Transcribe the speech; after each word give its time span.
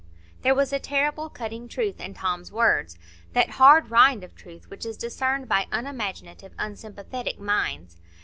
There 0.41 0.55
was 0.55 0.73
a 0.73 0.79
terrible 0.79 1.29
cutting 1.29 1.67
truth 1.67 1.99
in 2.01 2.15
Tom's 2.15 2.51
words,—that 2.51 3.49
hard 3.61 3.91
rind 3.91 4.23
of 4.23 4.33
truth 4.35 4.67
which 4.67 4.83
is 4.83 4.97
discerned 4.97 5.47
by 5.47 5.67
unimaginative, 5.71 6.53
unsympathetic 6.57 7.39
minds. 7.39 7.97